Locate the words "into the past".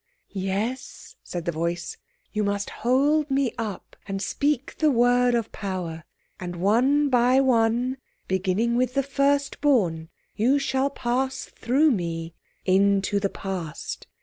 12.65-14.07